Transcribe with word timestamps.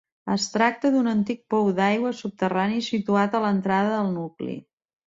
Es 0.35 0.45
tracta 0.53 0.89
d'un 0.95 1.09
antic 1.11 1.43
pou 1.55 1.69
d'aigua 1.81 2.15
subterrani 2.23 2.83
situat 2.89 3.39
a 3.41 3.47
l'entrada 3.47 3.95
del 3.99 4.13
nucli. 4.19 4.61